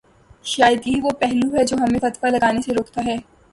شاید 0.45 0.87
یہی 0.87 1.01
وہ 1.01 1.09
پہلو 1.19 1.55
ہے 1.55 1.63
جو 1.65 1.77
ہمیں 1.77 1.99
فتوی 1.99 2.29
لگانے 2.29 2.61
سے 2.61 2.73
روکتا 2.73 3.01
ہے۔ 3.05 3.15